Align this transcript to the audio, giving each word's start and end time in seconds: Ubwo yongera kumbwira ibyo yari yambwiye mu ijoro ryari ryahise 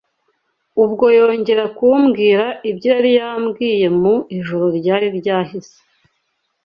Ubwo 0.83 1.05
yongera 1.17 1.65
kumbwira 1.77 2.43
ibyo 2.69 2.87
yari 2.95 3.11
yambwiye 3.19 3.87
mu 3.99 4.15
ijoro 4.37 4.65
ryari 4.77 5.07
ryahise 5.17 5.77